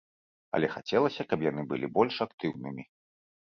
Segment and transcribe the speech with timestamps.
[0.57, 2.83] Але хацелася, каб яны былі больш актыўнымі.